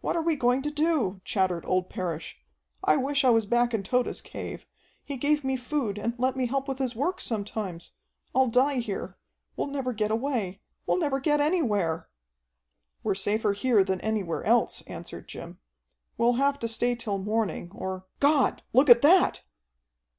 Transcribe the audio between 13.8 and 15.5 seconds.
than anywhere else," answered